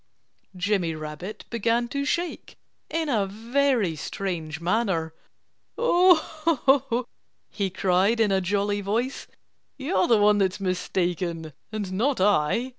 Jimmy 0.55 0.95
Rabbit 0.95 1.45
began 1.51 1.87
to 1.89 2.05
shake 2.05 2.57
in 2.89 3.07
a 3.07 3.27
very 3.27 3.95
strange 3.95 4.59
manner. 4.59 5.13
"Ho! 5.77 6.15
ho!" 6.15 7.05
he 7.51 7.69
cried 7.69 8.19
in 8.19 8.31
a 8.31 8.41
jolly 8.41 8.81
voice. 8.81 9.27
"You 9.77 9.95
are 9.95 10.07
the 10.07 10.17
one 10.17 10.39
that's 10.39 10.59
mistaken 10.59 11.53
and 11.71 11.91
not 11.93 12.19
I! 12.19 12.69